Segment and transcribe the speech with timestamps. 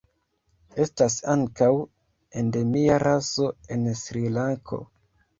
[0.83, 1.67] Estas ankaŭ
[2.41, 4.81] endemia raso en Srilanko.